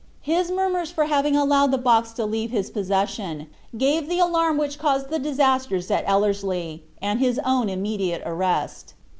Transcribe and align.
His 0.23 0.49
murmurs 0.49 0.89
for 0.89 1.05
having 1.05 1.35
allowed 1.35 1.69
the 1.69 1.77
box 1.77 2.11
to 2.13 2.25
leave 2.25 2.49
his 2.49 2.71
possession, 2.71 3.45
gave 3.77 4.09
the 4.09 4.17
alarm 4.17 4.57
which 4.57 4.79
caused 4.79 5.11
the 5.11 5.19
disasters 5.19 5.91
at 5.91 6.03
Ellerslie, 6.07 6.81
and 6.99 7.19
his 7.19 7.39
own 7.45 7.69
immediate 7.69 8.23
arrest. 8.25 8.95